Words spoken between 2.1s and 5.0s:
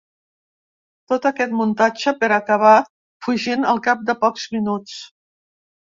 per acabar fugint al cap de pocs minuts.